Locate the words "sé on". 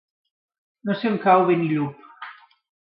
1.03-1.21